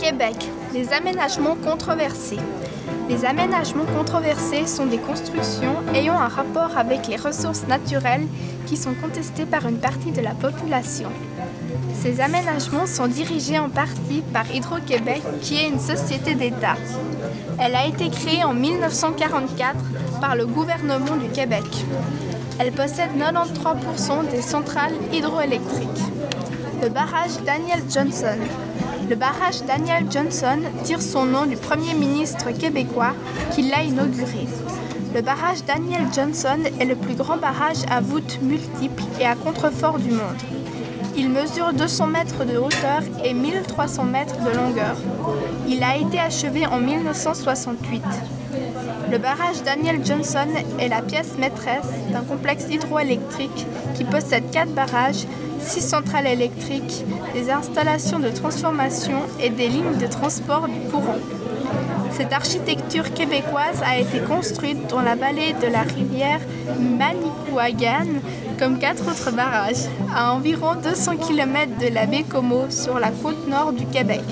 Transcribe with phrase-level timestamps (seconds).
[0.00, 0.36] Québec,
[0.72, 2.38] les aménagements controversés.
[3.10, 8.26] Les aménagements controversés sont des constructions ayant un rapport avec les ressources naturelles
[8.66, 11.10] qui sont contestées par une partie de la population.
[12.00, 16.76] Ces aménagements sont dirigés en partie par Hydro-Québec, qui est une société d'État.
[17.58, 19.76] Elle a été créée en 1944
[20.18, 21.64] par le gouvernement du Québec.
[22.58, 25.88] Elle possède 93% des centrales hydroélectriques.
[26.82, 28.38] Le barrage Daniel Johnson.
[29.10, 33.12] Le barrage Daniel Johnson tire son nom du premier ministre québécois
[33.50, 34.46] qui l'a inauguré.
[35.12, 39.98] Le barrage Daniel Johnson est le plus grand barrage à voûte multiple et à contrefort
[39.98, 40.38] du monde.
[41.16, 44.96] Il mesure 200 mètres de hauteur et 1300 mètres de longueur.
[45.66, 48.04] Il a été achevé en 1968.
[49.10, 50.46] Le barrage Daniel Johnson
[50.78, 53.66] est la pièce maîtresse d'un complexe hydroélectrique
[53.96, 55.26] qui possède 4 barrages,
[55.60, 61.18] 6 centrales électriques, des installations de transformation et des lignes de transport du courant.
[62.12, 66.40] Cette architecture québécoise a été construite dans la vallée de la rivière
[66.78, 68.20] Manicouagan,
[68.58, 73.48] comme quatre autres barrages, à environ 200 km de la baie Como sur la côte
[73.48, 74.22] nord du Québec.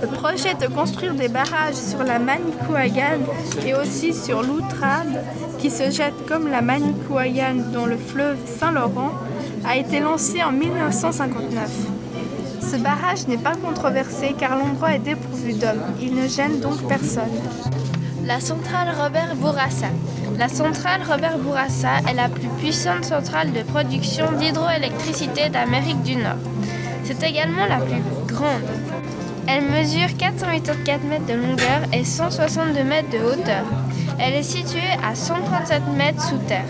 [0.00, 3.20] Le projet de construire des barrages sur la Manicouagan
[3.64, 5.24] et aussi sur l'Outrade,
[5.58, 9.12] qui se jette comme la Manicouagan dans le fleuve Saint-Laurent,
[9.64, 11.70] a été lancé en 1959.
[12.60, 15.82] Ce barrage n'est pas controversé car l'endroit est dépourvu d'hommes.
[16.00, 17.30] Il ne gêne donc personne.
[18.24, 19.88] La centrale Robert Bourassa.
[20.38, 26.38] La centrale Robert Bourassa est la plus puissante centrale de production d'hydroélectricité d'Amérique du Nord.
[27.04, 28.62] C'est également la plus grande.
[29.46, 33.64] Elle mesure 484 mètres de longueur et 162 mètres de hauteur.
[34.24, 36.64] Elle est située à 137 mètres sous terre.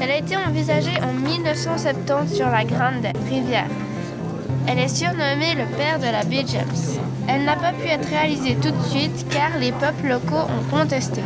[0.00, 3.68] Elle a été envisagée en 1970 sur la Grande Rivière.
[4.66, 6.98] Elle est surnommée le père de la baie James.
[7.28, 11.20] Elle n'a pas pu être réalisée tout de suite car les peuples locaux ont contesté.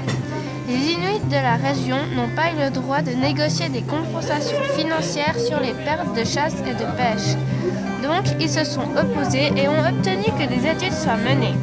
[0.66, 5.38] Les Inuits de la région n'ont pas eu le droit de négocier des compensations financières
[5.38, 7.36] sur les pertes de chasse et de pêche.
[8.03, 11.54] Donc ils se sont opposés et ont obtenu que des études soient menées.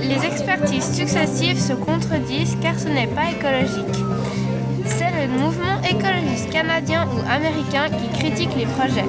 [0.00, 4.02] Les expertises successives se contredisent car ce n'est pas écologique.
[4.84, 9.08] C'est le mouvement écologiste canadien ou américain qui critique les projets.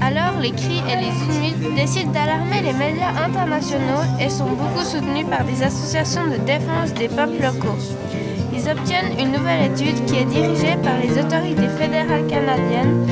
[0.00, 5.26] Alors les Cris et les Inuits décident d'alarmer les médias internationaux et sont beaucoup soutenus
[5.26, 7.78] par des associations de défense des peuples locaux.
[8.52, 13.06] Ils obtiennent une nouvelle étude qui est dirigée par les autorités fédérales canadiennes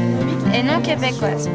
[0.55, 1.49] et non québécoises.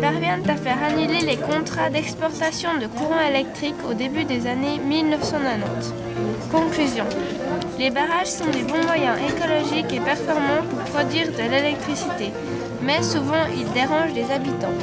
[0.00, 5.92] Parviennent à faire annuler les contrats d'exportation de courant électrique au début des années 1990.
[6.50, 7.04] Conclusion.
[7.78, 12.32] Les barrages sont des bons moyens écologiques et performants pour produire de l'électricité
[12.82, 14.74] mais souvent ils dérangent les habitants.